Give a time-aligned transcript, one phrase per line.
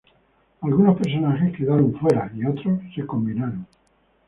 [0.61, 3.67] Algunos personajes quedaron fuera, y otros se combinaron.